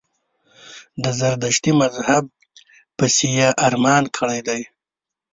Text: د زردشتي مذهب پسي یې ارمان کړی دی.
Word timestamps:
د 1.03 1.05
زردشتي 1.19 1.71
مذهب 1.81 2.23
پسي 2.97 3.27
یې 3.37 3.49
ارمان 3.67 4.03
کړی 4.17 4.39
دی. 4.47 4.61